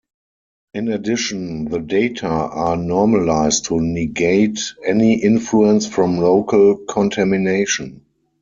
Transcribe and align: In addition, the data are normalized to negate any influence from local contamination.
In 0.73 0.87
addition, 0.91 1.65
the 1.65 1.77
data 1.77 2.25
are 2.27 2.75
normalized 2.75 3.65
to 3.65 3.79
negate 3.79 4.59
any 4.83 5.23
influence 5.23 5.85
from 5.85 6.17
local 6.17 6.75
contamination. 6.89 8.03